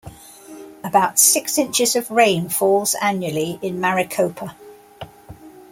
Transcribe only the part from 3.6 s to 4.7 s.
in Maricopa.